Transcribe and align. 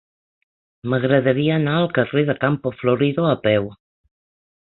M'agradaria 0.93 1.53
anar 1.59 1.75
al 1.81 1.85
carrer 1.97 2.23
de 2.31 2.35
Campo 2.45 2.73
Florido 2.81 3.29
a 3.33 3.35
peu. 3.45 3.69